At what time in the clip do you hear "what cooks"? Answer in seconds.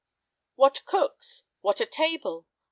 0.55-1.43